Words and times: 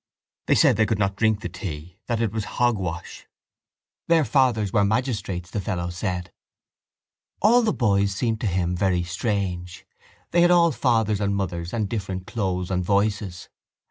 They 0.47 0.55
said 0.55 0.77
they 0.77 0.87
could 0.87 0.97
not 0.97 1.15
drink 1.15 1.41
the 1.41 1.47
tea; 1.47 1.99
that 2.07 2.21
it 2.21 2.31
was 2.31 2.45
hogwash. 2.57 3.27
Their 4.07 4.25
fathers 4.25 4.73
were 4.73 4.83
magistrates, 4.83 5.51
the 5.51 5.61
fellows 5.61 5.95
said. 5.95 6.31
All 7.39 7.61
the 7.61 7.71
boys 7.71 8.15
seemed 8.15 8.41
to 8.41 8.47
him 8.47 8.75
very 8.75 9.03
strange. 9.03 9.85
They 10.31 10.41
had 10.41 10.49
all 10.49 10.71
fathers 10.71 11.21
and 11.21 11.35
mothers 11.35 11.71
and 11.71 11.87
different 11.87 12.25
clothes 12.25 12.71
and 12.71 12.83
voices. 12.83 13.47